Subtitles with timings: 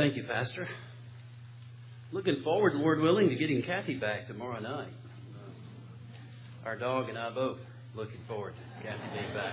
[0.00, 0.66] Thank you, Pastor.
[2.10, 4.88] Looking forward, Lord willing, to getting Kathy back tomorrow night.
[5.36, 7.58] Uh, our dog and I both
[7.94, 9.52] looking forward to Kathy being back.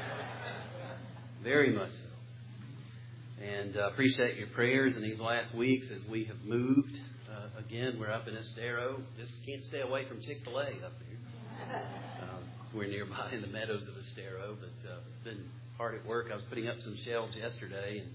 [1.44, 3.44] Very much so.
[3.44, 6.97] And uh, appreciate your prayers in these last weeks as we have moved.
[7.29, 9.01] Uh, again, we're up in Estero.
[9.19, 11.81] Just can't stay away from Chick fil A up here.
[12.23, 12.43] Um,
[12.73, 15.43] we're nearby in the meadows of Estero, but uh, been
[15.75, 16.27] hard at work.
[16.31, 18.09] I was putting up some shelves yesterday and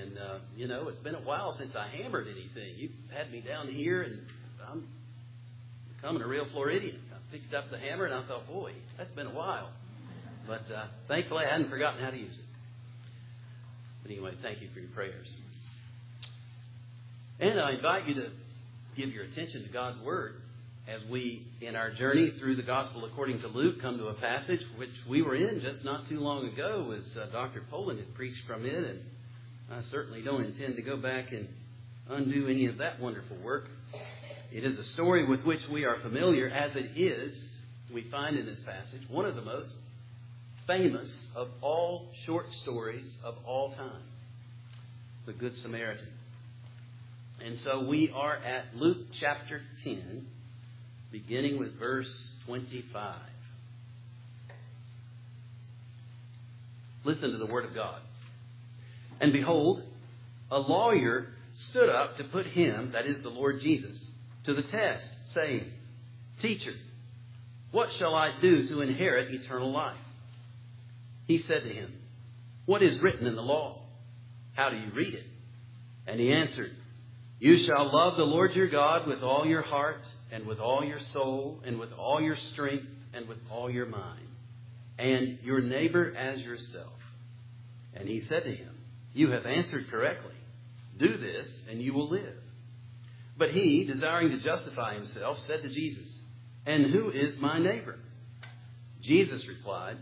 [0.00, 2.74] and, uh, you know, it's been a while since I hammered anything.
[2.76, 4.20] You've had me down here, and
[4.70, 4.86] I'm
[5.96, 7.00] becoming a real Floridian.
[7.12, 9.70] I picked up the hammer, and I thought, boy, that's been a while.
[10.46, 12.44] But uh, thankfully, I hadn't forgotten how to use it.
[14.02, 15.28] But anyway, thank you for your prayers.
[17.38, 18.30] And I invite you to
[18.96, 20.34] give your attention to God's Word
[20.88, 24.60] as we, in our journey through the Gospel according to Luke, come to a passage
[24.76, 27.62] which we were in just not too long ago as uh, Dr.
[27.70, 28.74] Poland had preached from it.
[28.74, 29.00] And
[29.72, 31.48] I certainly don't intend to go back and
[32.10, 33.68] undo any of that wonderful work.
[34.52, 37.42] It is a story with which we are familiar, as it is,
[37.92, 39.70] we find in this passage, one of the most
[40.66, 44.02] famous of all short stories of all time
[45.24, 46.08] the Good Samaritan.
[47.44, 50.26] And so we are at Luke chapter 10,
[51.10, 52.12] beginning with verse
[52.46, 53.16] 25.
[57.04, 58.00] Listen to the Word of God.
[59.22, 59.84] And behold,
[60.50, 61.28] a lawyer
[61.70, 63.96] stood up to put him, that is the Lord Jesus,
[64.44, 65.70] to the test, saying,
[66.40, 66.74] Teacher,
[67.70, 69.96] what shall I do to inherit eternal life?
[71.28, 71.94] He said to him,
[72.66, 73.82] What is written in the law?
[74.54, 75.26] How do you read it?
[76.08, 76.72] And he answered,
[77.38, 81.00] You shall love the Lord your God with all your heart, and with all your
[81.12, 84.26] soul, and with all your strength, and with all your mind,
[84.98, 86.92] and your neighbor as yourself.
[87.94, 88.71] And he said to him,
[89.12, 90.34] you have answered correctly.
[90.96, 92.36] Do this, and you will live.
[93.36, 96.08] But he, desiring to justify himself, said to Jesus,
[96.66, 97.98] And who is my neighbor?
[99.02, 99.96] Jesus replied,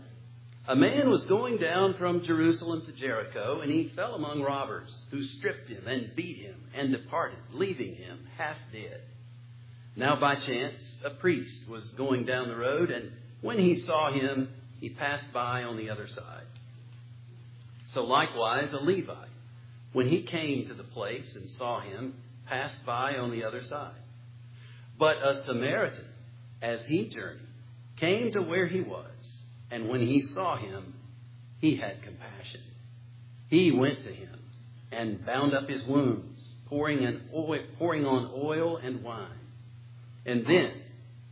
[0.67, 5.23] A man was going down from Jerusalem to Jericho, and he fell among robbers, who
[5.23, 9.01] stripped him and beat him and departed, leaving him half dead.
[9.95, 14.49] Now, by chance, a priest was going down the road, and when he saw him,
[14.79, 16.45] he passed by on the other side.
[17.93, 19.27] So likewise, a Levite,
[19.93, 22.15] when he came to the place and saw him,
[22.45, 23.95] passed by on the other side.
[24.97, 26.07] But a Samaritan,
[26.61, 27.47] as he journeyed,
[27.97, 29.07] came to where he was,
[29.69, 30.93] and when he saw him,
[31.59, 32.61] he had compassion.
[33.49, 34.39] He went to him
[34.91, 39.27] and bound up his wounds, pouring, oil, pouring on oil and wine.
[40.25, 40.71] And then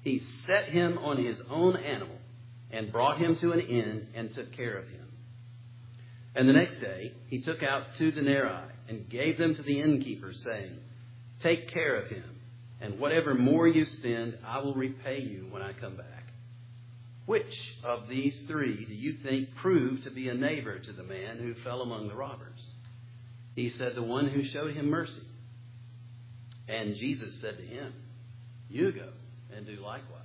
[0.01, 2.17] he set him on his own animal
[2.71, 4.98] and brought him to an inn and took care of him.
[6.35, 10.33] And the next day he took out two denarii and gave them to the innkeeper,
[10.33, 10.77] saying,
[11.41, 12.23] Take care of him,
[12.81, 16.05] and whatever more you spend, I will repay you when I come back.
[17.25, 21.37] Which of these three do you think proved to be a neighbor to the man
[21.37, 22.59] who fell among the robbers?
[23.55, 25.21] He said, The one who showed him mercy.
[26.67, 27.93] And Jesus said to him,
[28.69, 29.09] You go
[29.55, 30.23] and do likewise.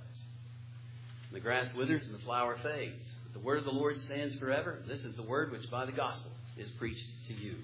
[1.31, 3.03] The grass withers and the flower fades
[3.35, 4.79] the word of the Lord stands forever.
[4.87, 7.55] This is the word which by the gospel is preached to you.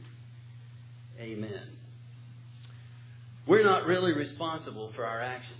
[1.17, 1.69] Amen.
[3.47, 5.57] We're not really responsible for our actions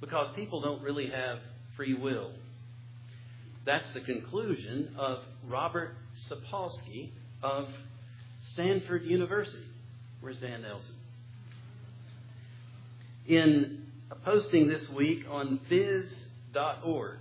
[0.00, 1.40] because people don't really have
[1.76, 2.30] free will.
[3.66, 5.94] That's the conclusion of Robert
[6.26, 7.10] Sapolsky
[7.42, 7.68] of
[8.38, 9.66] Stanford University.
[10.22, 10.94] Where's Dan Nelson?
[13.28, 17.18] In a posting this week on phys.org,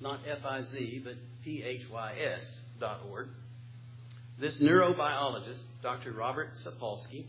[0.00, 1.14] not F I Z, but
[1.46, 3.28] phys.org,
[4.38, 6.12] this neurobiologist, Dr.
[6.12, 7.26] Robert Sapolsky,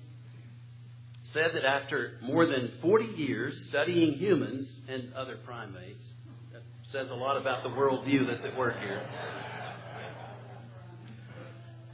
[1.33, 6.03] said that after more than 40 years studying humans and other primates,
[6.51, 9.01] that says a lot about the worldview that's at work here.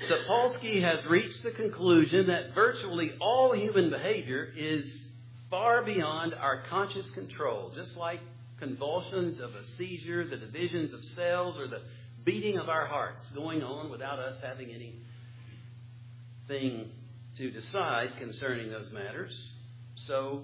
[0.02, 5.08] Sapolsky has reached the conclusion that virtually all human behavior is
[5.50, 8.20] far beyond our conscious control, just like
[8.60, 11.82] convulsions of a seizure, the divisions of cells, or the
[12.24, 14.70] beating of our hearts going on without us having
[16.50, 16.90] anything
[17.38, 19.34] to decide concerning those matters.
[20.08, 20.44] So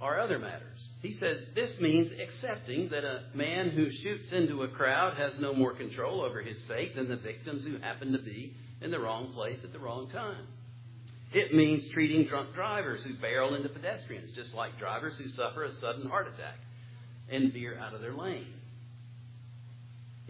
[0.00, 0.88] are other matters.
[1.02, 5.52] He said this means accepting that a man who shoots into a crowd has no
[5.52, 9.32] more control over his fate than the victims who happen to be in the wrong
[9.34, 10.46] place at the wrong time.
[11.32, 15.72] It means treating drunk drivers who barrel into pedestrians just like drivers who suffer a
[15.74, 16.58] sudden heart attack
[17.30, 18.54] and veer out of their lane.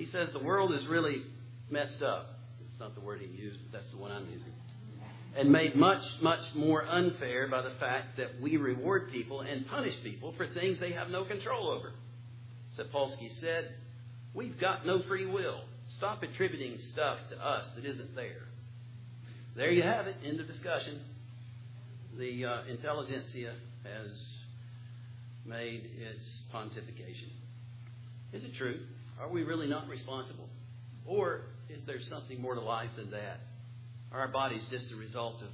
[0.01, 1.25] He says the world is really
[1.69, 2.39] messed up.
[2.71, 4.55] It's not the word he used, but that's the one I'm using.
[5.37, 9.93] and made much, much more unfair by the fact that we reward people and punish
[10.03, 11.93] people for things they have no control over.
[12.79, 13.75] Sapolsky said,
[14.33, 15.61] We've got no free will.
[15.99, 18.45] Stop attributing stuff to us that isn't there.
[19.55, 20.17] There you have it.
[20.25, 20.99] End of discussion.
[22.17, 23.53] The uh, intelligentsia
[23.85, 24.11] has
[25.45, 26.25] made its
[26.55, 27.29] pontification.
[28.33, 28.81] Is it true?
[29.21, 30.49] Are we really not responsible?
[31.07, 33.41] Or is there something more to life than that?
[34.13, 35.49] Are our bodies just a result of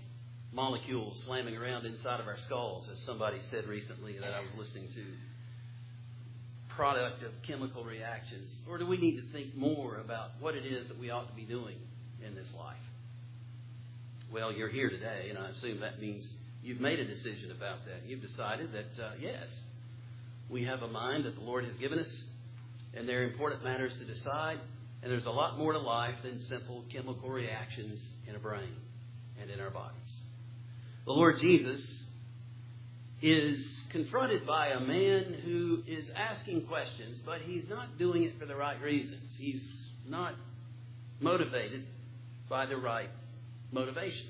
[0.53, 4.89] molecules slamming around inside of our skulls, as somebody said recently that I was listening
[4.95, 5.05] to?
[6.75, 8.51] Product of chemical reactions?
[8.69, 11.35] Or do we need to think more about what it is that we ought to
[11.35, 11.77] be doing
[12.27, 12.77] in this life?
[14.33, 16.29] Well, you're here today, and I assume that means
[16.63, 18.09] you've made a decision about that.
[18.09, 19.49] You've decided that, uh, yes,
[20.51, 22.09] we have a mind that the Lord has given us,
[22.97, 24.59] and there are important matters to decide,
[25.03, 28.75] and there's a lot more to life than simple chemical reactions in a brain
[29.41, 29.95] and in our bodies.
[31.05, 32.03] The Lord Jesus
[33.23, 38.47] is confronted by a man who is asking questions, but he's not doing it for
[38.47, 39.33] the right reasons.
[39.39, 40.35] He's not
[41.21, 41.85] motivated
[42.49, 43.09] by the right
[43.73, 44.27] motivation.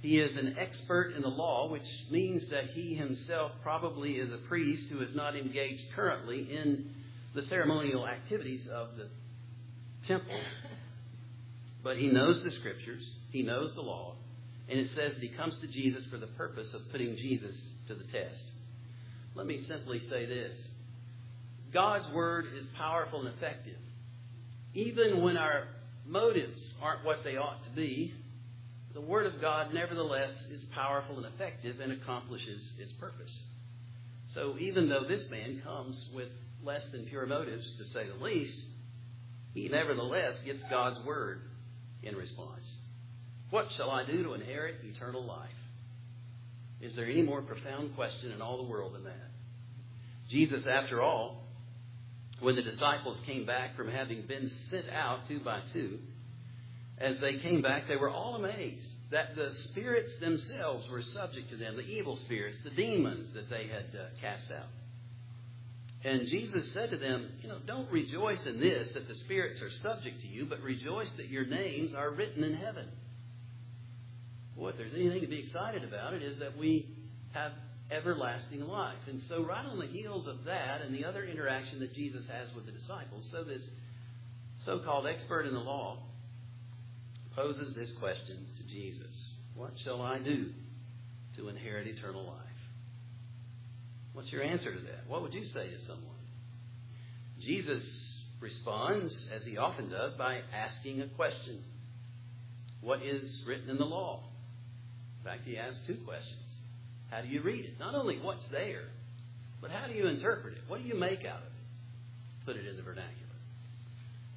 [0.00, 4.38] He is an expert in the law, which means that he himself probably is a
[4.38, 6.94] priest who is not engaged currently in
[7.34, 9.08] the ceremonial activities of the
[10.06, 10.40] temple.
[11.82, 14.16] But he knows the scriptures, he knows the law,
[14.68, 17.94] and it says that he comes to Jesus for the purpose of putting Jesus to
[17.94, 18.42] the test.
[19.34, 20.58] Let me simply say this
[21.72, 23.78] God's word is powerful and effective.
[24.74, 25.68] Even when our
[26.06, 28.14] motives aren't what they ought to be,
[28.94, 33.32] the Word of God, nevertheless, is powerful and effective and accomplishes its purpose.
[34.28, 36.28] So even though this man comes with
[36.62, 38.58] less than pure motives, to say the least,
[39.54, 41.42] he nevertheless gets God's Word
[42.02, 42.68] in response.
[43.50, 45.50] What shall I do to inherit eternal life?
[46.80, 49.30] Is there any more profound question in all the world than that?
[50.28, 51.44] Jesus, after all,
[52.40, 55.98] when the disciples came back from having been sent out two by two,
[56.98, 61.56] as they came back, they were all amazed that the spirits themselves were subject to
[61.56, 64.66] them, the evil spirits, the demons that they had uh, cast out.
[66.04, 69.70] And Jesus said to them, You know, don't rejoice in this that the spirits are
[69.70, 72.86] subject to you, but rejoice that your names are written in heaven.
[74.56, 76.88] Boy, if there's anything to be excited about, it is that we
[77.32, 77.52] have
[77.90, 78.98] everlasting life.
[79.08, 82.54] And so, right on the heels of that and the other interaction that Jesus has
[82.54, 83.68] with the disciples, so this
[84.64, 85.98] so called expert in the law
[87.34, 90.50] poses this question to Jesus What shall I do
[91.36, 92.47] to inherit eternal life?
[94.18, 95.06] What's your answer to that?
[95.06, 96.16] What would you say to someone?
[97.40, 97.84] Jesus
[98.40, 101.62] responds, as he often does, by asking a question
[102.80, 104.24] What is written in the law?
[105.20, 106.34] In fact, he asks two questions.
[107.12, 107.78] How do you read it?
[107.78, 108.86] Not only what's there,
[109.60, 110.62] but how do you interpret it?
[110.66, 112.44] What do you make out of it?
[112.44, 113.14] Put it in the vernacular.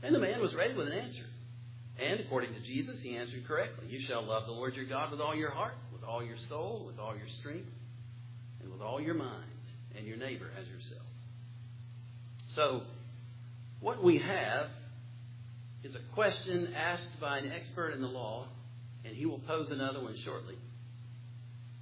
[0.03, 1.25] And the man was ready with an answer.
[1.99, 3.87] And according to Jesus, he answered correctly.
[3.89, 6.83] You shall love the Lord your God with all your heart, with all your soul,
[6.85, 7.65] with all your strength,
[8.61, 9.50] and with all your mind,
[9.97, 11.05] and your neighbor as yourself.
[12.55, 12.81] So,
[13.79, 14.67] what we have
[15.83, 18.47] is a question asked by an expert in the law,
[19.03, 20.55] and he will pose another one shortly.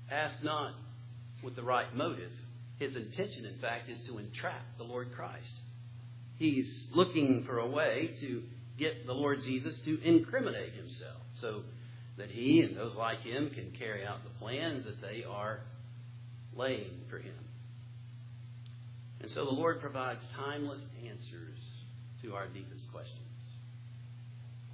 [0.09, 0.73] Ask not
[1.44, 2.31] with the right motive.
[2.78, 5.51] His intention, in fact, is to entrap the Lord Christ.
[6.37, 8.44] He's looking for a way to
[8.78, 11.63] get the Lord Jesus to incriminate himself so
[12.18, 15.59] that he and those like him can carry out the plans that they are
[16.56, 17.33] laying for him.
[19.21, 21.59] And so the Lord provides timeless answers
[22.23, 23.18] to our deepest questions.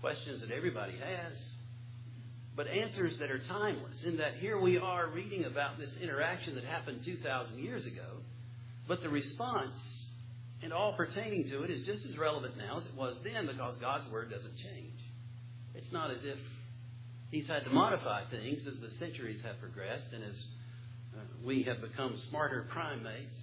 [0.02, 1.42] Questions that everybody has,
[2.56, 6.64] but answers that are timeless, in that here we are reading about this interaction that
[6.64, 8.22] happened 2,000 years ago,
[8.88, 10.06] but the response
[10.62, 13.78] and all pertaining to it is just as relevant now as it was then because
[13.78, 15.00] God's Word doesn't change.
[15.74, 16.38] It's not as if
[17.32, 20.46] He's had to modify things as the centuries have progressed and as
[21.16, 23.38] uh, we have become smarter primates,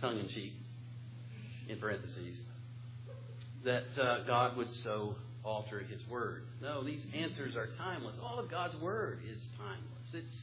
[0.00, 0.52] tongue in cheek,
[1.68, 2.36] in parentheses,
[3.64, 6.44] that uh, God would so alter His Word.
[6.60, 8.16] No, these answers are timeless.
[8.22, 10.14] All of God's Word is timeless.
[10.14, 10.36] It's,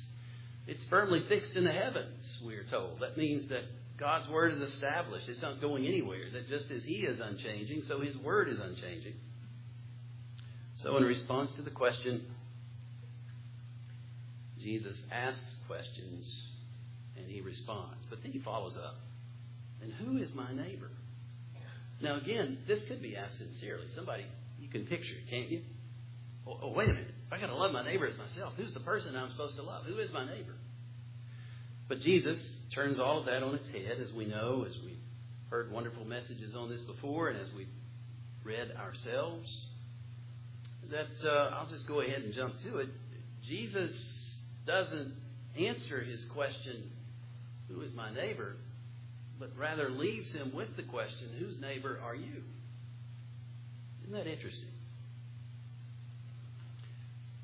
[0.67, 2.99] it's firmly fixed in the heavens, we are told.
[3.01, 3.63] That means that
[3.97, 5.29] God's Word is established.
[5.29, 6.25] It's not going anywhere.
[6.31, 9.13] That just as He is unchanging, so His Word is unchanging.
[10.77, 12.25] So, in response to the question,
[14.61, 16.25] Jesus asks questions
[17.15, 18.05] and He responds.
[18.09, 18.97] But then He follows up.
[19.83, 20.89] And who is my neighbor?
[22.01, 23.85] Now, again, this could be asked sincerely.
[23.95, 24.25] Somebody,
[24.59, 25.61] you can picture it, can't you?
[26.47, 27.13] Oh, oh wait a minute.
[27.27, 29.63] If I got to love my neighbor as myself, who's the person I'm supposed to
[29.63, 29.85] love?
[29.85, 30.55] Who is my neighbor?
[31.87, 32.37] But Jesus
[32.73, 34.97] turns all of that on its head, as we know, as we've
[35.49, 37.67] heard wonderful messages on this before, and as we've
[38.43, 39.49] read ourselves.
[40.89, 42.89] That uh, I'll just go ahead and jump to it.
[43.47, 43.93] Jesus
[44.65, 45.13] doesn't
[45.57, 46.91] answer his question,
[47.69, 48.55] Who is my neighbor?
[49.43, 52.43] But rather leaves him with the question, Whose neighbor are you?
[54.03, 54.69] Isn't that interesting?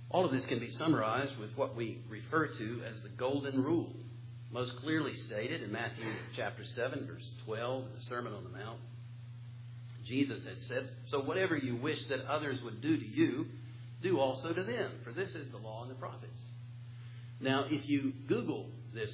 [0.10, 3.92] All of this can be summarized with what we refer to as the Golden Rule,
[4.50, 6.06] most clearly stated in Matthew
[6.38, 8.80] chapter 7, verse 12, in the Sermon on the Mount.
[10.06, 13.46] Jesus had said, So whatever you wish that others would do to you,
[14.02, 16.40] do also to them, for this is the law and the prophets.
[17.42, 19.12] Now, if you Google this,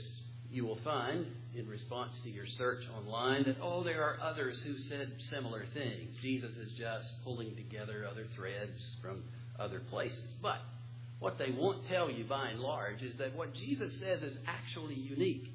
[0.56, 4.78] you will find, in response to your search online, that, oh, there are others who
[4.78, 6.16] said similar things.
[6.22, 9.22] Jesus is just pulling together other threads from
[9.60, 10.34] other places.
[10.42, 10.60] But
[11.20, 14.96] what they won't tell you by and large is that what Jesus says is actually
[14.96, 15.52] unique.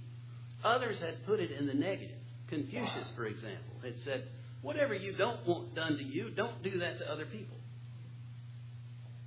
[0.63, 2.19] Others had put it in the negative.
[2.49, 4.25] Confucius, for example, had said,
[4.61, 7.57] whatever you don't want done to you, don't do that to other people.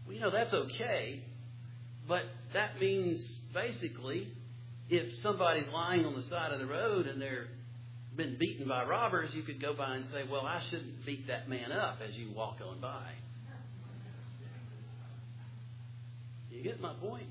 [0.05, 1.23] Well, you know, that's okay,
[2.07, 4.27] but that means basically
[4.93, 7.47] if somebody's lying on the side of the road and they're
[8.15, 11.50] been beaten by robbers, you could go by and say, Well, I shouldn't beat that
[11.50, 13.12] man up as you walk on by.
[16.51, 17.25] You get my point?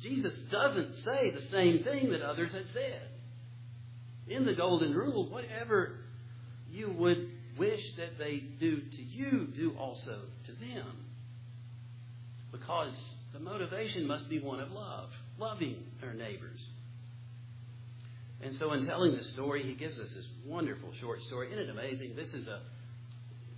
[0.00, 3.08] Jesus doesn't say the same thing that others had said.
[4.26, 5.98] In the Golden Rule, whatever
[6.70, 11.04] you would wish that they do to you, do also to them.
[12.50, 12.94] Because
[13.34, 16.60] the motivation must be one of love, loving our neighbors.
[18.42, 21.48] And so, in telling the story, he gives us this wonderful short story.
[21.52, 22.16] Isn't it amazing?
[22.16, 22.60] This is a,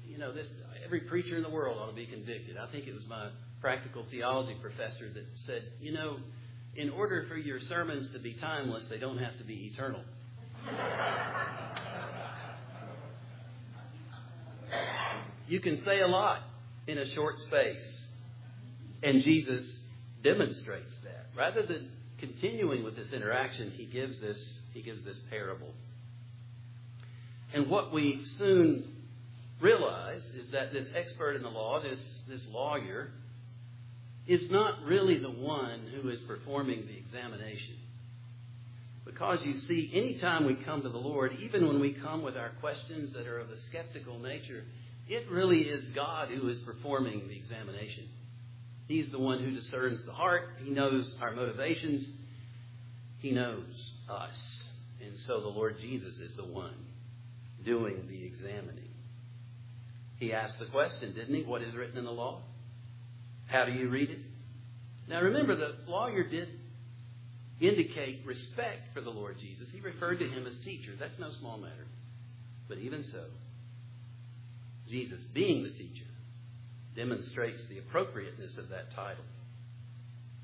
[0.07, 0.47] you know, this
[0.85, 2.57] every preacher in the world ought to be convicted.
[2.59, 3.31] I think it was my
[3.63, 6.19] practical theology professor that said, you know,
[6.77, 10.01] in order for your sermons to be timeless, they don't have to be eternal.
[15.49, 16.41] you can say a lot
[16.87, 18.03] in a short space.
[19.03, 19.81] And Jesus
[20.23, 20.94] demonstrates.
[21.37, 25.73] Rather than continuing with this interaction, he gives this, he gives this parable.
[27.53, 28.85] And what we soon
[29.61, 33.11] realize is that this expert in the law, this, this lawyer,
[34.27, 37.77] is not really the one who is performing the examination.
[39.05, 42.51] Because you see, anytime we come to the Lord, even when we come with our
[42.61, 44.65] questions that are of a skeptical nature,
[45.09, 48.09] it really is God who is performing the examination.
[48.87, 50.51] He's the one who discerns the heart.
[50.63, 52.07] He knows our motivations.
[53.19, 54.35] He knows us.
[55.01, 56.75] And so the Lord Jesus is the one
[57.65, 58.89] doing the examining.
[60.19, 61.43] He asked the question, didn't he?
[61.43, 62.43] What is written in the law?
[63.47, 64.19] How do you read it?
[65.09, 66.49] Now remember, the lawyer did
[67.61, 69.69] indicate respect for the Lord Jesus.
[69.73, 70.93] He referred to him as teacher.
[70.99, 71.87] That's no small matter.
[72.69, 73.25] But even so,
[74.89, 76.05] Jesus being the teacher,
[76.97, 79.25] demonstrates the appropriateness of that title.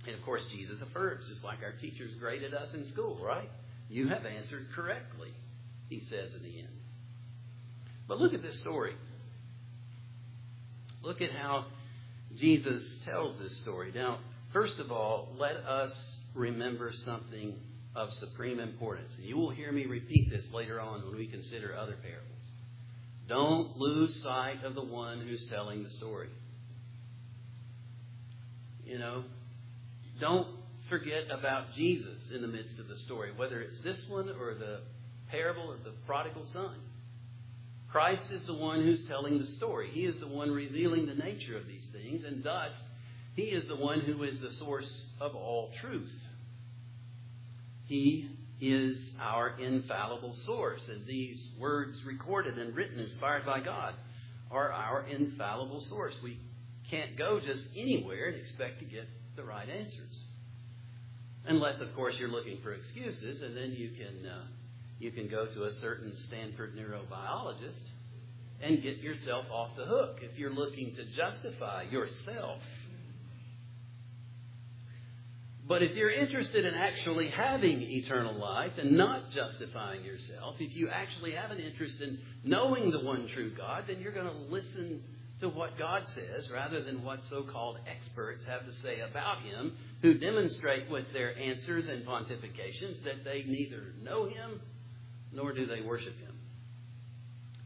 [0.06, 3.48] And of course, Jesus affirms, just like our teachers graded us in school, right?
[3.88, 5.32] You have answered correctly,
[5.88, 6.68] he says in the end.
[8.08, 8.94] But look at this story.
[11.02, 11.66] Look at how
[12.36, 13.92] Jesus tells this story.
[13.94, 14.18] Now,
[14.52, 15.92] first of all, let us
[16.34, 17.54] remember something
[17.94, 19.12] of supreme importance.
[19.16, 22.26] And you will hear me repeat this later on when we consider other parables.
[23.28, 26.28] Don't lose sight of the one who's telling the story.
[28.90, 29.22] You know,
[30.18, 30.48] don't
[30.88, 34.80] forget about Jesus in the midst of the story, whether it's this one or the
[35.28, 36.74] parable of the prodigal son.
[37.88, 39.90] Christ is the one who's telling the story.
[39.92, 42.72] He is the one revealing the nature of these things, and thus,
[43.36, 46.12] He is the one who is the source of all truth.
[47.86, 48.28] He
[48.60, 53.94] is our infallible source, and these words recorded and written, inspired by God,
[54.50, 56.16] are our infallible source.
[56.24, 56.40] We
[56.90, 60.16] can't go just anywhere and expect to get the right answers.
[61.46, 64.42] Unless, of course, you're looking for excuses, and then you can, uh,
[64.98, 67.84] you can go to a certain Stanford neurobiologist
[68.60, 72.60] and get yourself off the hook if you're looking to justify yourself.
[75.66, 80.90] But if you're interested in actually having eternal life and not justifying yourself, if you
[80.90, 85.02] actually have an interest in knowing the one true God, then you're going to listen
[85.40, 89.72] to what God says rather than what so called experts have to say about him,
[90.02, 94.60] who demonstrate with their answers and pontifications that they neither know him
[95.32, 96.34] nor do they worship him.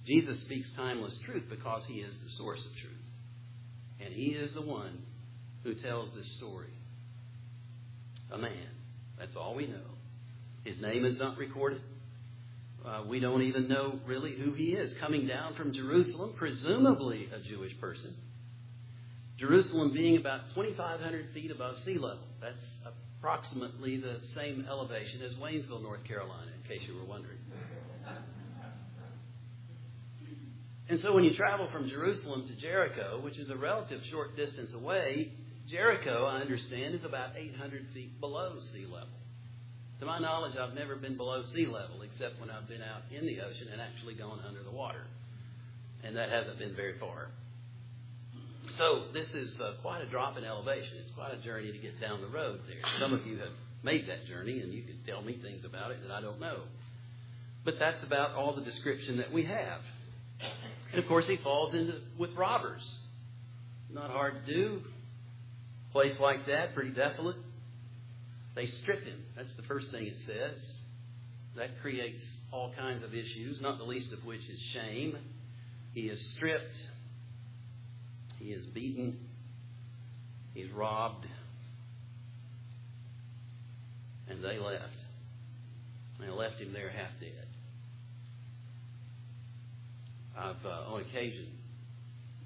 [0.06, 2.92] Jesus speaks timeless truth because he is the source of truth.
[4.00, 5.02] And he is the one
[5.62, 6.72] who tells this story.
[8.30, 8.68] A man.
[9.18, 9.94] That's all we know.
[10.64, 11.80] His name is not recorded.
[12.84, 14.94] Uh, we don't even know really who he is.
[14.98, 18.14] Coming down from Jerusalem, presumably a Jewish person.
[19.38, 22.24] Jerusalem being about 2,500 feet above sea level.
[22.40, 22.62] That's
[23.18, 27.38] approximately the same elevation as Waynesville, North Carolina, in case you were wondering.
[30.88, 34.74] And so when you travel from Jerusalem to Jericho, which is a relative short distance
[34.74, 35.32] away,
[35.66, 39.08] Jericho, I understand, is about 800 feet below sea level.
[40.00, 43.26] To my knowledge, I've never been below sea level except when I've been out in
[43.26, 45.06] the ocean and actually gone under the water.
[46.02, 47.28] And that hasn't been very far.
[48.76, 50.98] So this is uh, quite a drop in elevation.
[51.00, 52.90] It's quite a journey to get down the road there.
[52.98, 55.98] Some of you have made that journey, and you can tell me things about it
[56.06, 56.60] that I don't know.
[57.64, 59.80] But that's about all the description that we have.
[60.92, 62.82] And of course, he falls into with robbers.
[63.92, 64.82] Not hard to do.
[65.92, 67.36] Place like that, pretty desolate.
[68.54, 69.22] They strip him.
[69.36, 70.76] That's the first thing it says.
[71.56, 75.16] That creates all kinds of issues, not the least of which is shame.
[75.92, 76.76] He is stripped.
[78.38, 79.18] He is beaten.
[80.52, 81.26] He's robbed.
[84.28, 84.94] And they left.
[86.20, 87.46] They left him there half dead.
[90.36, 91.46] I've, uh, on occasion,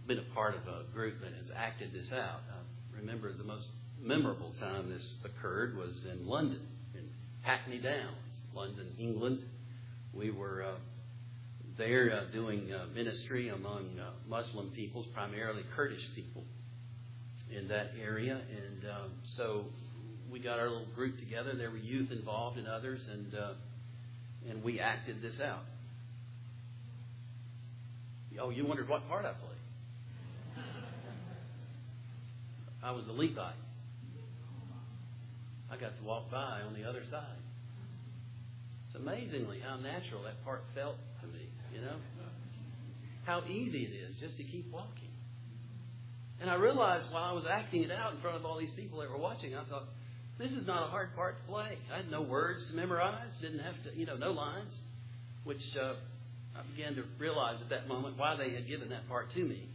[0.06, 2.40] been a part of a group that has acted this out.
[2.50, 3.66] I remember the most
[4.02, 6.60] memorable time this occurred was in London,
[6.94, 7.08] in
[7.42, 8.14] Hackney Downs,
[8.54, 9.40] London, England.
[10.12, 10.74] We were uh,
[11.76, 16.44] there uh, doing uh, ministry among uh, Muslim peoples, primarily Kurdish people
[17.56, 18.40] in that area.
[18.50, 19.64] And um, so
[20.30, 21.54] we got our little group together.
[21.56, 23.52] There were youth involved and others, and, uh,
[24.48, 25.64] and we acted this out.
[28.40, 30.64] Oh, you wondered what part I played.
[32.82, 33.54] I was the Levite.
[35.70, 37.38] I got to walk by on the other side.
[38.88, 41.96] It's amazingly how natural that part felt to me, you know?
[43.24, 45.12] How easy it is just to keep walking.
[46.40, 49.00] And I realized while I was acting it out in front of all these people
[49.00, 49.84] that were watching, I thought,
[50.38, 51.76] this is not a hard part to play.
[51.92, 54.72] I had no words to memorize, didn't have to, you know, no lines,
[55.44, 55.94] which uh,
[56.56, 59.68] I began to realize at that moment why they had given that part to me.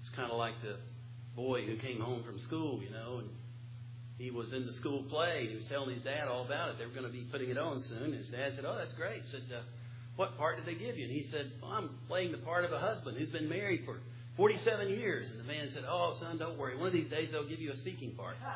[0.00, 0.78] It's kind of like the
[1.36, 3.28] boy who came home from school, you know, and
[4.18, 5.46] he was in the school play.
[5.48, 6.78] He was telling his dad all about it.
[6.78, 8.04] They were going to be putting it on soon.
[8.04, 9.60] And his dad said, "Oh, that's great." He said, uh,
[10.16, 12.72] "What part did they give you?" And he said, well, "I'm playing the part of
[12.72, 13.98] a husband who's been married for
[14.36, 16.76] 47 years." And the man said, "Oh, son, don't worry.
[16.76, 18.36] One of these days they'll give you a speaking part."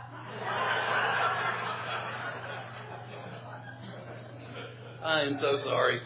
[5.03, 6.01] I am so sorry.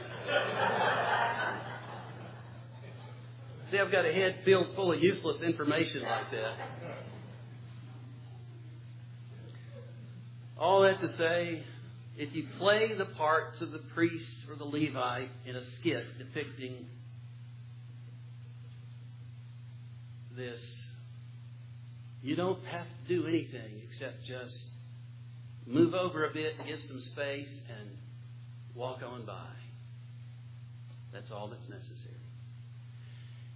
[3.74, 6.54] See, I've got a head filled full of useless information like that.
[10.56, 11.64] All that to say,
[12.16, 16.86] if you play the parts of the priest or the Levite in a skit depicting
[20.36, 20.62] this,
[22.22, 24.56] you don't have to do anything except just
[25.66, 27.88] move over a bit, give some space, and
[28.72, 29.50] walk on by.
[31.12, 32.03] That's all that's necessary.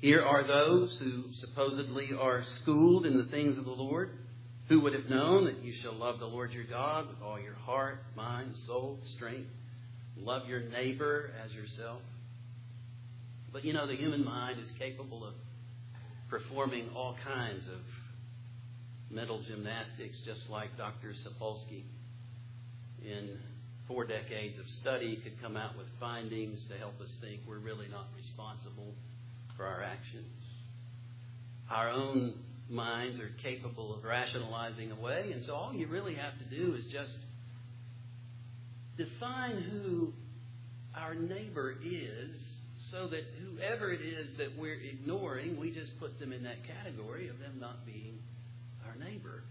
[0.00, 4.10] Here are those who supposedly are schooled in the things of the Lord,
[4.68, 7.54] who would have known that you shall love the Lord your God with all your
[7.54, 9.50] heart, mind, soul, strength.
[10.16, 12.00] Love your neighbor as yourself.
[13.52, 15.34] But you know, the human mind is capable of
[16.30, 17.80] performing all kinds of
[19.10, 21.14] mental gymnastics, just like Dr.
[21.24, 21.82] Sapolsky
[23.02, 23.36] in
[23.88, 27.88] four decades of study could come out with findings to help us think we're really
[27.88, 28.94] not responsible
[29.58, 30.24] for our actions.
[31.70, 32.32] Our own
[32.70, 36.86] minds are capable of rationalizing away, and so all you really have to do is
[36.86, 37.18] just
[38.96, 40.12] define who
[40.96, 42.36] our neighbor is
[42.90, 47.28] so that whoever it is that we're ignoring, we just put them in that category
[47.28, 48.18] of them not being
[48.86, 49.42] our neighbor.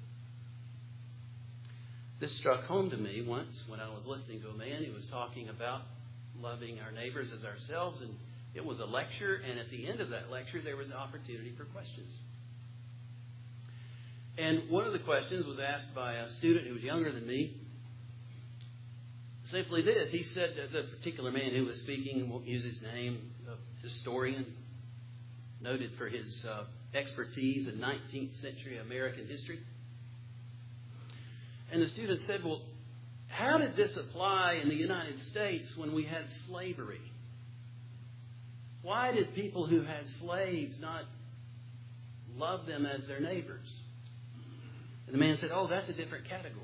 [2.20, 5.08] This struck home to me once when I was listening to a man who was
[5.12, 5.82] talking about
[6.40, 8.16] loving our neighbors as ourselves, and
[8.58, 11.66] it was a lecture, and at the end of that lecture, there was opportunity for
[11.66, 12.12] questions.
[14.38, 17.56] And one of the questions was asked by a student who was younger than me.
[19.46, 23.84] Simply this he said, the particular man who was speaking, won't use his name, a
[23.84, 24.46] historian,
[25.62, 26.64] noted for his uh,
[26.96, 29.60] expertise in 19th century American history.
[31.72, 32.62] And the student said, Well,
[33.28, 37.02] how did this apply in the United States when we had slavery?
[38.88, 41.04] Why did people who had slaves not
[42.38, 43.68] love them as their neighbors.
[45.06, 46.64] And the man said, Oh, that's a different category.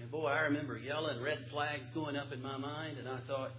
[0.00, 3.50] And boy, I remember yelling red flags going up in my mind, and I thought,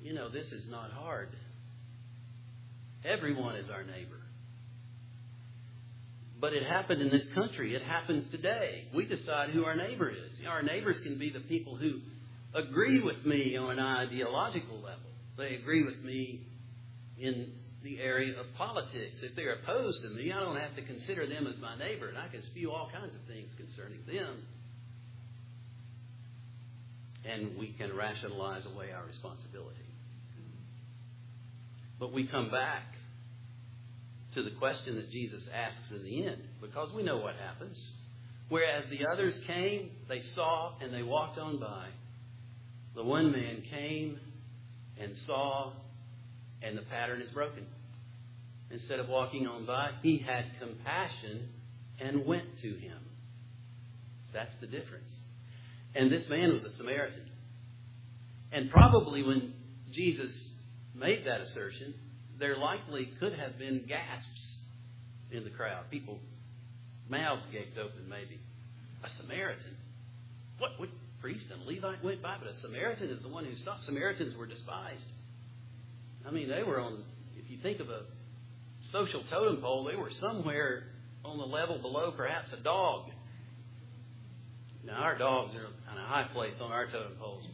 [0.00, 1.28] you know, this is not hard.
[3.04, 4.20] Everyone is our neighbor.
[6.40, 7.74] But it happened in this country.
[7.74, 8.86] It happens today.
[8.94, 10.44] We decide who our neighbor is.
[10.46, 12.00] Our neighbors can be the people who
[12.52, 15.11] agree with me on an ideological level.
[15.42, 16.46] They agree with me
[17.18, 17.50] in
[17.82, 19.22] the area of politics.
[19.22, 22.16] If they're opposed to me, I don't have to consider them as my neighbor, and
[22.16, 24.44] I can spew all kinds of things concerning them.
[27.24, 29.78] And we can rationalize away our responsibility.
[31.98, 32.94] But we come back
[34.34, 37.80] to the question that Jesus asks in the end, because we know what happens.
[38.48, 41.86] Whereas the others came, they saw, and they walked on by,
[42.94, 44.20] the one man came
[45.02, 45.72] and saw,
[46.62, 47.66] and the pattern is broken.
[48.70, 51.48] Instead of walking on by, he had compassion
[52.00, 52.98] and went to him.
[54.32, 55.10] That's the difference.
[55.94, 57.28] And this man was a Samaritan.
[58.50, 59.54] And probably when
[59.90, 60.32] Jesus
[60.94, 61.94] made that assertion,
[62.38, 64.56] there likely could have been gasps
[65.30, 65.84] in the crowd.
[65.90, 66.18] People,
[67.08, 68.40] mouths gaped open, maybe.
[69.04, 69.76] A Samaritan?
[70.58, 70.90] What would
[71.22, 73.84] priest and Levite went by, but a Samaritan is the one who stopped.
[73.84, 75.04] Samaritans were despised.
[76.26, 77.04] I mean, they were on,
[77.36, 78.02] if you think of a
[78.90, 80.84] social totem pole, they were somewhere
[81.24, 83.04] on the level below perhaps a dog.
[84.84, 87.46] Now, our dogs are on a high place on our totem poles.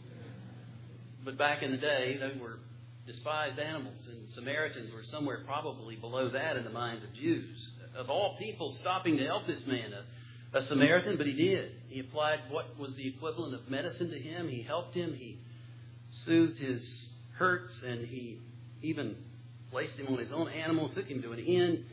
[1.25, 2.59] But back in the day, they were
[3.07, 7.69] despised animals, and Samaritans were somewhere probably below that in the minds of Jews.
[7.97, 10.05] Of all people stopping to help this man, a,
[10.53, 11.73] a Samaritan, but he did.
[11.89, 14.49] He applied what was the equivalent of medicine to him.
[14.49, 15.15] He helped him.
[15.15, 15.39] He
[16.11, 17.07] soothed his
[17.37, 18.39] hurts, and he
[18.83, 19.17] even
[19.71, 21.85] placed him on his own animal, took him to an inn,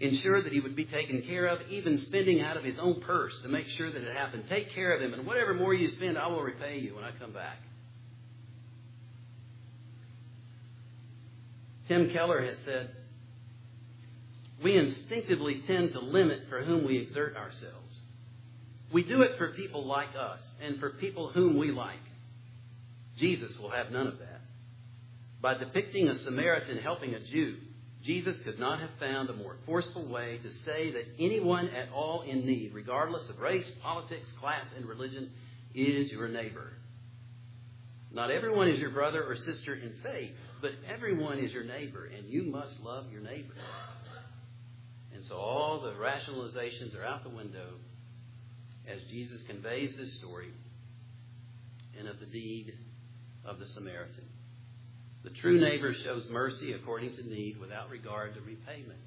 [0.00, 3.40] ensured that he would be taken care of, even spending out of his own purse
[3.42, 4.44] to make sure that it happened.
[4.48, 7.10] Take care of him, and whatever more you spend, I will repay you when I
[7.18, 7.58] come back.
[11.88, 12.90] Tim Keller has said,
[14.62, 17.83] we instinctively tend to limit for whom we exert ourselves.
[18.94, 21.98] We do it for people like us and for people whom we like.
[23.18, 24.40] Jesus will have none of that.
[25.42, 27.56] By depicting a Samaritan helping a Jew,
[28.04, 32.22] Jesus could not have found a more forceful way to say that anyone at all
[32.22, 35.32] in need, regardless of race, politics, class, and religion,
[35.74, 36.74] is your neighbor.
[38.12, 40.30] Not everyone is your brother or sister in faith,
[40.62, 43.54] but everyone is your neighbor, and you must love your neighbor.
[45.12, 47.70] And so all the rationalizations are out the window
[48.88, 50.52] as Jesus conveys this story
[51.98, 52.74] and of the deed
[53.44, 54.24] of the Samaritan.
[55.22, 59.00] The true neighbor shows mercy according to need without regard to repayment.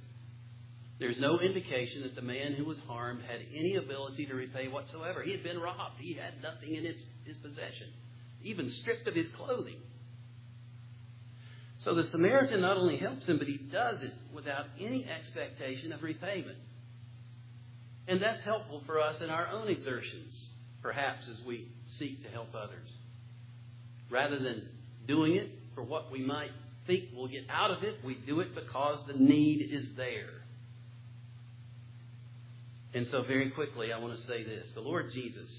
[0.99, 5.21] There's no indication that the man who was harmed had any ability to repay whatsoever.
[5.21, 5.99] He had been robbed.
[5.99, 7.87] He had nothing in his, his possession,
[8.41, 9.77] even stripped of his clothing.
[11.79, 16.01] So the Samaritan not only helps him, but he does it without any expectation of
[16.01, 16.57] repayment.
[18.07, 20.33] And that's helpful for us in our own exertions,
[20.81, 21.67] perhaps as we
[21.99, 22.89] seek to help others.
[24.09, 24.69] Rather than
[25.07, 26.51] doing it for what we might
[26.85, 30.29] think we'll get out of it, we do it because the need is there.
[32.93, 35.49] And so, very quickly, I want to say this the Lord Jesus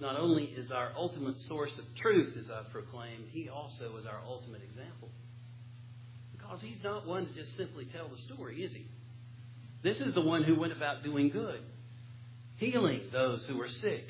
[0.00, 4.20] not only is our ultimate source of truth, as I've proclaimed, he also is our
[4.26, 5.10] ultimate example.
[6.32, 8.86] Because he's not one to just simply tell the story, is he?
[9.82, 11.60] This is the one who went about doing good,
[12.56, 14.04] healing those who were sick,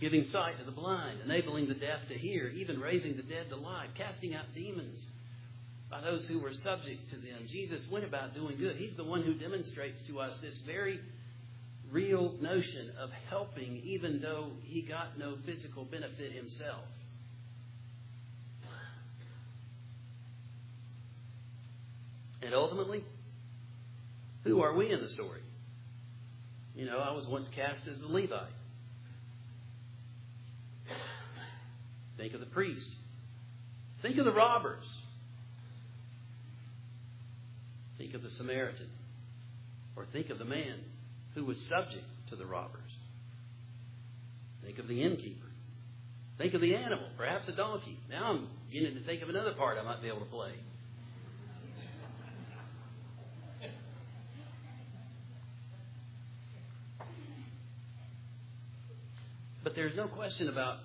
[0.00, 3.56] giving sight to the blind, enabling the deaf to hear, even raising the dead to
[3.56, 5.02] life, casting out demons
[5.90, 7.46] by those who were subject to them.
[7.48, 8.76] Jesus went about doing good.
[8.76, 11.00] He's the one who demonstrates to us this very
[11.90, 16.84] real notion of helping even though he got no physical benefit himself.
[22.42, 23.02] And ultimately,
[24.48, 25.42] who are we in the story?
[26.74, 28.48] You know, I was once cast as a Levite.
[32.16, 32.88] Think of the priest.
[34.02, 34.84] Think of the robbers.
[37.96, 38.88] Think of the Samaritan.
[39.96, 40.78] Or think of the man
[41.34, 42.90] who was subject to the robbers.
[44.64, 45.46] Think of the innkeeper.
[46.38, 47.98] Think of the animal, perhaps a donkey.
[48.08, 50.52] Now I'm beginning to think of another part I might be able to play.
[59.78, 60.78] There's no question about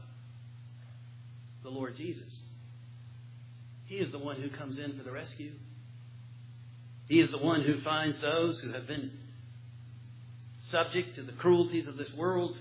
[1.64, 2.32] the Lord Jesus.
[3.86, 5.52] He is the one who comes in for the rescue.
[7.08, 9.10] He is the one who finds those who have been
[10.70, 12.56] subject to the cruelties of this world.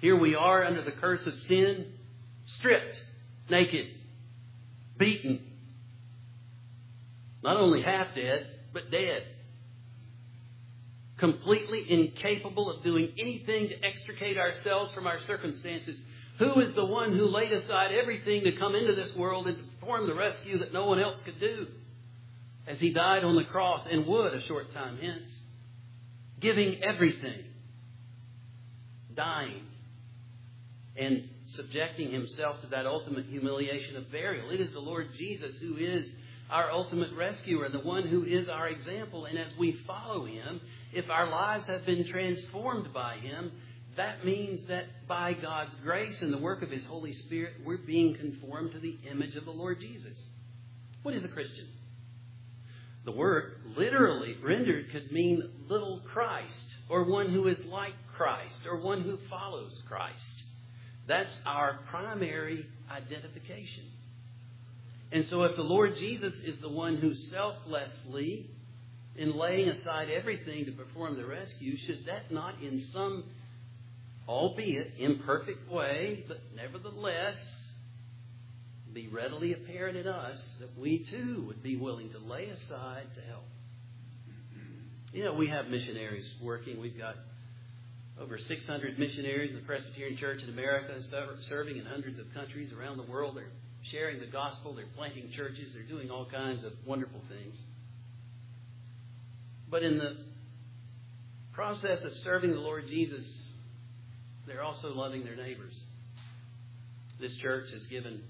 [0.00, 1.92] Here we are under the curse of sin,
[2.46, 2.96] stripped,
[3.50, 3.88] naked,
[4.96, 5.40] beaten,
[7.42, 9.24] not only half dead, but dead.
[11.16, 16.00] Completely incapable of doing anything to extricate ourselves from our circumstances.
[16.38, 20.08] Who is the one who laid aside everything to come into this world and perform
[20.08, 21.68] the rescue that no one else could do?
[22.66, 25.30] As he died on the cross and would a short time hence,
[26.40, 27.44] giving everything,
[29.14, 29.62] dying,
[30.96, 34.50] and subjecting himself to that ultimate humiliation of burial.
[34.50, 36.10] It is the Lord Jesus who is
[36.54, 39.24] our ultimate rescuer, the one who is our example.
[39.24, 40.60] And as we follow him,
[40.92, 43.50] if our lives have been transformed by him,
[43.96, 48.14] that means that by God's grace and the work of his Holy Spirit, we're being
[48.14, 50.16] conformed to the image of the Lord Jesus.
[51.02, 51.66] What is a Christian?
[53.04, 58.80] The word literally rendered could mean little Christ, or one who is like Christ, or
[58.80, 60.42] one who follows Christ.
[61.08, 63.86] That's our primary identification.
[65.14, 68.50] And so, if the Lord Jesus is the one who selflessly,
[69.14, 73.22] in laying aside everything to perform the rescue, should that not, in some,
[74.28, 77.36] albeit imperfect way, but nevertheless,
[78.92, 83.20] be readily apparent in us that we too would be willing to lay aside to
[83.20, 83.44] help?
[85.12, 86.80] You know, we have missionaries working.
[86.80, 87.14] We've got
[88.20, 91.00] over 600 missionaries in the Presbyterian Church in America
[91.48, 93.36] serving in hundreds of countries around the world.
[93.36, 93.52] They're
[93.90, 97.56] sharing the gospel, they're planting churches, they're doing all kinds of wonderful things.
[99.70, 100.16] But in the
[101.52, 103.26] process of serving the Lord Jesus,
[104.46, 105.74] they're also loving their neighbors.
[107.20, 108.22] This church has given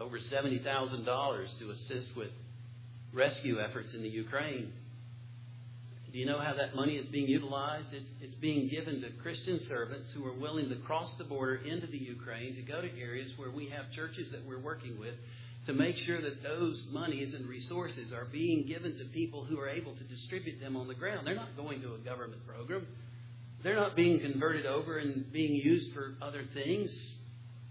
[0.00, 2.30] over $70,000 to assist with
[3.12, 4.72] rescue efforts in the Ukraine.
[6.14, 7.92] Do you know how that money is being utilized?
[7.92, 11.88] It's, it's being given to Christian servants who are willing to cross the border into
[11.88, 15.14] the Ukraine to go to areas where we have churches that we're working with
[15.66, 19.68] to make sure that those monies and resources are being given to people who are
[19.68, 21.26] able to distribute them on the ground.
[21.26, 22.86] They're not going to a government program.
[23.64, 26.96] They're not being converted over and being used for other things.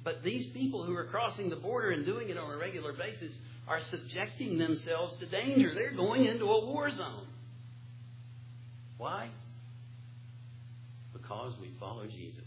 [0.03, 3.38] But these people who are crossing the border and doing it on a regular basis
[3.69, 5.73] are subjecting themselves to danger.
[5.73, 7.27] They're going into a war zone.
[8.97, 9.29] Why?
[11.12, 12.45] Because we follow Jesus.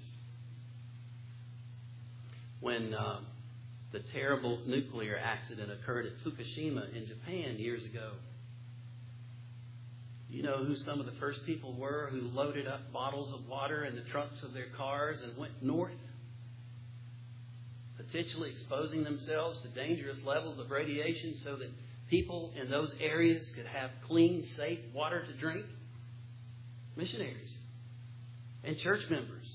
[2.60, 3.20] When uh,
[3.92, 8.12] the terrible nuclear accident occurred at Fukushima in Japan years ago,
[10.28, 13.84] you know who some of the first people were who loaded up bottles of water
[13.84, 15.92] in the trunks of their cars and went north?
[17.96, 21.68] Potentially exposing themselves to dangerous levels of radiation so that
[22.10, 25.64] people in those areas could have clean, safe water to drink?
[26.96, 27.52] Missionaries
[28.64, 29.46] and church members.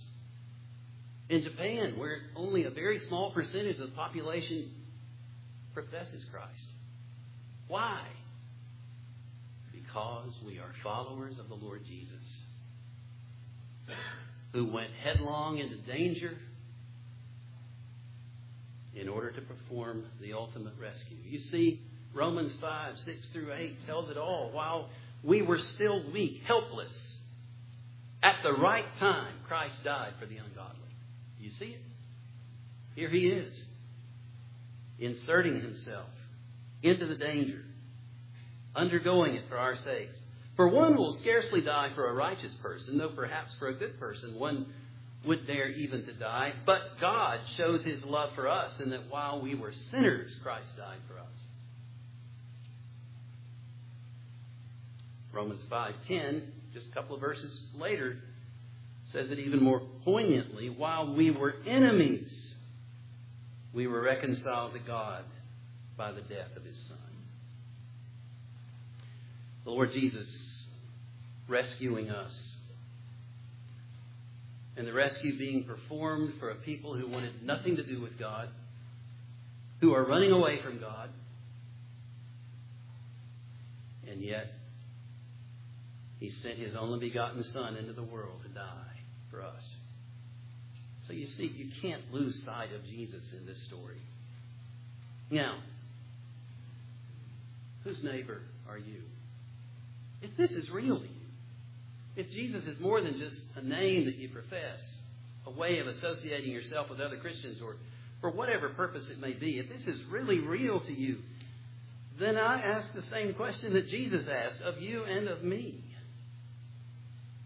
[1.30, 4.70] In Japan, where only a very small percentage of the population
[5.74, 6.66] professes Christ.
[7.68, 8.02] Why?
[9.72, 12.18] Because we are followers of the Lord Jesus,
[14.52, 16.38] who went headlong into danger
[18.94, 21.18] in order to perform the ultimate rescue.
[21.24, 21.82] You see,
[22.14, 24.52] Romans 5, 6 through 8 tells it all.
[24.52, 24.90] While
[25.24, 26.92] we were still weak, helpless,
[28.24, 30.78] at the right time, Christ died for the ungodly.
[31.40, 31.82] You see it?
[32.96, 33.54] Here he is,
[35.00, 36.10] inserting himself
[36.84, 37.64] into the danger,
[38.76, 40.16] undergoing it for our sakes.
[40.56, 44.38] For one will scarcely die for a righteous person, though perhaps for a good person
[44.38, 44.68] one
[45.26, 46.54] would dare even to die.
[46.66, 51.00] But God shows his love for us in that while we were sinners, Christ died
[51.08, 51.26] for us.
[55.32, 58.18] Romans 5:10 just a couple of verses later,
[59.06, 60.70] says it even more poignantly.
[60.70, 62.56] While we were enemies,
[63.74, 65.24] we were reconciled to God
[65.98, 66.98] by the death of his Son.
[69.64, 70.62] The Lord Jesus
[71.48, 72.56] rescuing us.
[74.78, 78.50] And the rescue being performed for a people who wanted nothing to do with God,
[79.82, 81.10] who are running away from God,
[84.10, 84.54] and yet
[86.22, 89.64] he sent His only begotten Son into the world to die for us.
[91.08, 93.98] So you see, you can't lose sight of Jesus in this story.
[95.32, 95.58] Now,
[97.84, 99.02] whose neighbor are you?
[100.22, 101.10] If this is real to you,
[102.16, 104.80] if Jesus is more than just a name that you profess,
[105.48, 107.78] a way of associating yourself with other Christians, or
[108.20, 111.18] for whatever purpose it may be, if this is really real to you,
[112.20, 115.84] then I ask the same question that Jesus asked of you and of me.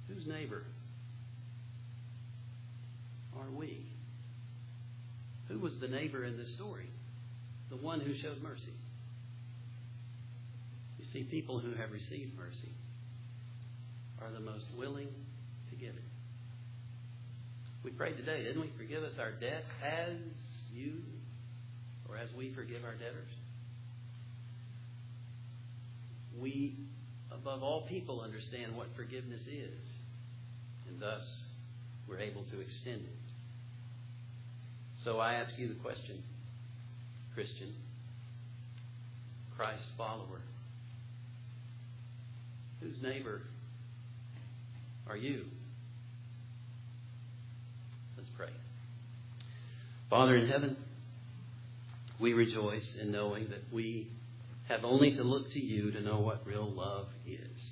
[0.07, 0.63] Whose neighbor
[3.37, 3.85] are we?
[5.49, 6.89] Who was the neighbor in this story?
[7.69, 8.73] The one who showed mercy.
[10.99, 12.71] You see, people who have received mercy
[14.21, 15.09] are the most willing
[15.69, 16.03] to give it.
[17.83, 18.71] We prayed today, didn't we?
[18.77, 20.17] Forgive us our debts as
[20.73, 20.93] you
[22.09, 23.29] or as we forgive our debtors.
[26.39, 26.75] We,
[27.31, 29.94] above all people, understand what forgiveness is,
[30.87, 31.23] and thus
[32.07, 33.25] we're able to extend it.
[35.03, 36.23] So I ask you the question,
[37.33, 37.73] Christian,
[39.55, 40.41] Christ follower,
[42.81, 43.41] whose neighbor
[45.07, 45.45] are you?
[48.17, 48.49] Let's pray.
[50.09, 50.77] Father in heaven,
[52.19, 54.11] we rejoice in knowing that we
[54.67, 57.71] have only to look to you to know what real love is.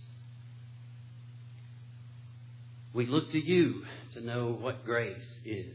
[2.93, 5.67] We look to you to know what grace is.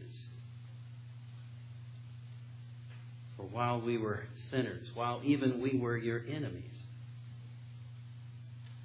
[3.37, 6.65] For while we were sinners, while even we were your enemies,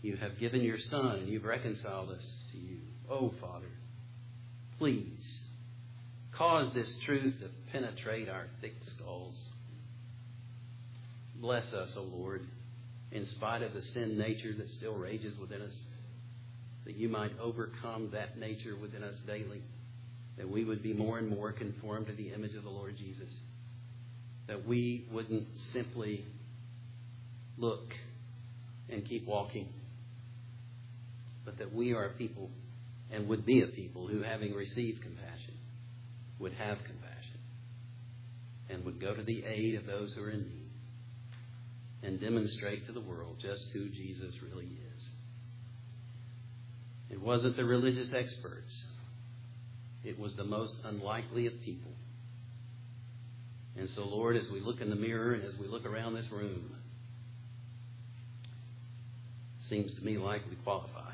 [0.01, 2.79] you have given your Son and you've reconciled us to you.
[3.09, 3.71] Oh, Father,
[4.77, 5.39] please
[6.31, 9.35] cause this truth to penetrate our thick skulls.
[11.35, 12.45] Bless us, O oh Lord,
[13.11, 15.75] in spite of the sin nature that still rages within us,
[16.85, 19.61] that you might overcome that nature within us daily,
[20.37, 23.29] that we would be more and more conformed to the image of the Lord Jesus,
[24.47, 26.25] that we wouldn't simply
[27.57, 27.93] look
[28.89, 29.69] and keep walking,
[31.45, 32.49] but that we are a people
[33.11, 35.53] and would be a people who, having received compassion,
[36.39, 37.39] would have compassion
[38.69, 40.63] and would go to the aid of those who are in need
[42.01, 44.92] and demonstrate to the world just who Jesus really is.
[47.13, 48.73] It wasn't the religious experts,
[50.03, 51.91] it was the most unlikely of people.
[53.77, 56.25] And so, Lord, as we look in the mirror and as we look around this
[56.31, 56.75] room,
[59.69, 61.11] seems to me like we qualify.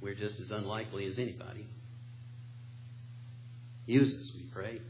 [0.00, 1.66] We're just as unlikely as anybody.
[3.86, 4.80] Use us, we pray.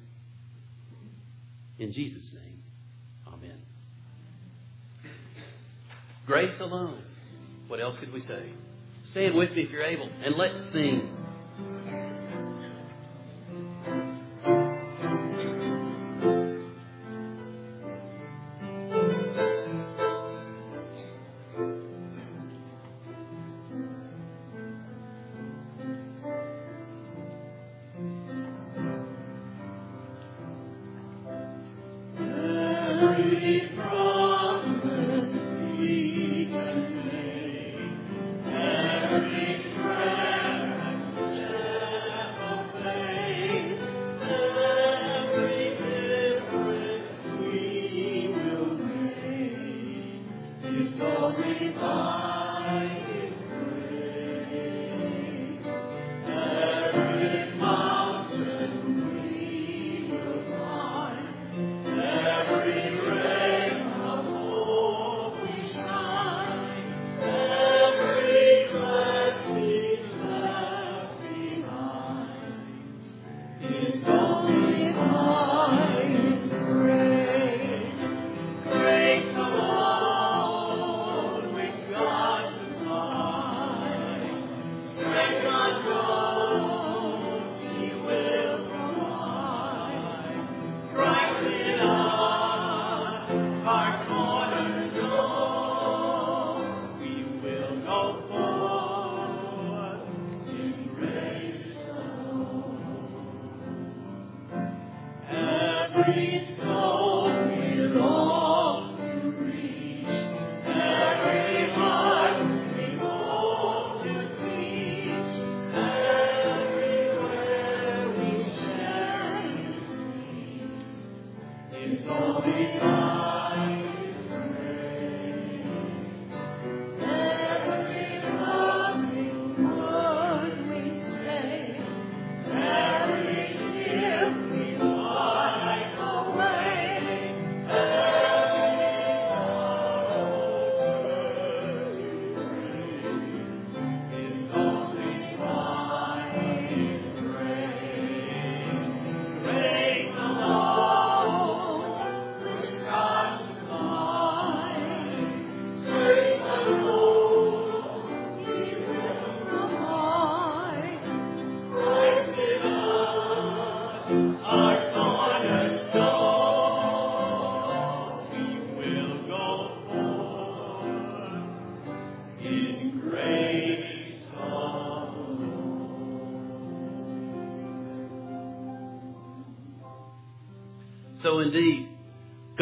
[1.78, 2.62] In Jesus' name.
[3.26, 3.62] Amen.
[6.26, 7.02] Grace alone.
[7.68, 8.52] What else could we say?
[9.06, 11.25] Stand with me if you're able, and let's sing.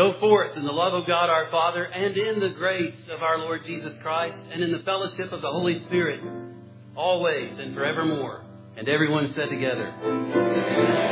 [0.05, 3.39] Go forth in the love of God our Father and in the grace of our
[3.39, 6.21] Lord Jesus Christ and in the fellowship of the Holy Spirit,
[6.95, 8.45] always and forevermore.
[8.77, 11.04] And everyone said together.